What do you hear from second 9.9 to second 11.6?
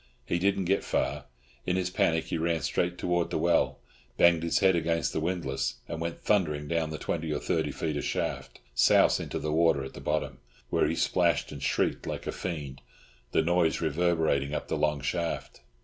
the bottom, where he splashed